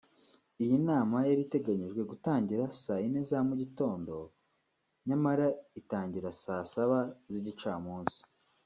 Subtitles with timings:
[0.63, 4.13] Iyi nama yari iteganyijwe gutangira saa yine za mu gitondo
[5.07, 5.45] nyamara
[5.81, 6.99] itangira saa saba
[7.33, 8.17] z’igicamunsi